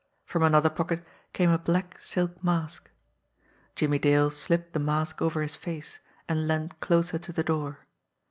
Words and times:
From 0.25 0.41
another 0.41 0.71
pocket 0.71 1.05
came 1.31 1.51
a 1.51 1.59
black 1.59 1.99
silk 1.99 2.43
mask. 2.43 2.89
Jimmie 3.75 3.99
Dale 3.99 4.31
slipped 4.31 4.73
the 4.73 4.79
mask 4.79 5.21
over 5.21 5.43
his 5.43 5.55
face, 5.55 5.99
and 6.27 6.47
leaned 6.47 6.79
closer 6.79 7.19
to 7.19 7.31
the 7.31 7.43
door. 7.43 7.81